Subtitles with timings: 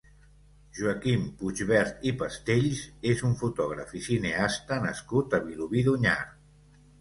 [0.77, 6.19] Joaquim Puigvert i Pastells és un fotògraf i cineasta nascut a Vilobí d'Onyar.